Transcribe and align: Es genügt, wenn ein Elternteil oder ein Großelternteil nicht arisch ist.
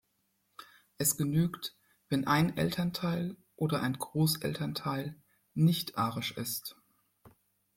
Es 0.97 1.15
genügt, 1.15 1.75
wenn 2.09 2.25
ein 2.25 2.57
Elternteil 2.57 3.37
oder 3.55 3.83
ein 3.83 3.93
Großelternteil 3.93 5.15
nicht 5.53 5.95
arisch 5.99 6.31
ist. 6.31 6.75